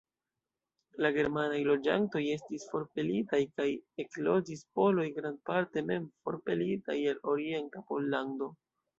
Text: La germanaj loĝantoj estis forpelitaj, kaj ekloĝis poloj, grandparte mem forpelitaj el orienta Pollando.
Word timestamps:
La 1.05 1.09
germanaj 1.15 1.57
loĝantoj 1.65 2.21
estis 2.35 2.63
forpelitaj, 2.71 3.39
kaj 3.59 3.67
ekloĝis 4.03 4.63
poloj, 4.79 5.05
grandparte 5.17 5.83
mem 5.91 6.07
forpelitaj 6.29 6.97
el 7.13 7.21
orienta 7.35 7.85
Pollando. 7.93 8.49